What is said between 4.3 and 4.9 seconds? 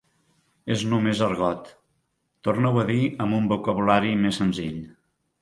senzill